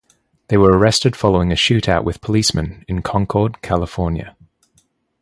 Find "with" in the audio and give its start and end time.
2.03-2.21